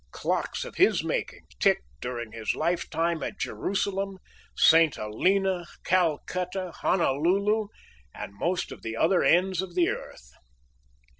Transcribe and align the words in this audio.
Clocks 0.09 0.65
of 0.65 0.77
his 0.77 1.03
making 1.03 1.45
ticked 1.59 1.85
during 2.01 2.31
his 2.31 2.55
lifetime 2.55 3.21
at 3.21 3.37
Jerusalem, 3.37 4.17
Saint 4.57 4.95
Helena, 4.95 5.67
Calcutta, 5.83 6.71
Honolulu, 6.71 7.67
and 8.11 8.33
most 8.33 8.71
of 8.71 8.81
the 8.81 8.97
other 8.97 9.21
ends 9.23 9.61
of 9.61 9.75
the 9.75 9.89
earth. 9.89 10.31